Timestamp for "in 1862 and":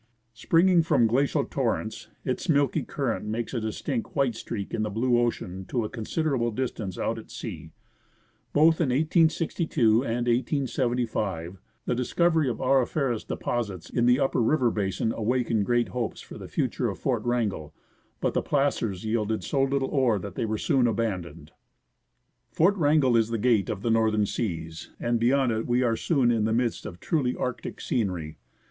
8.81-10.25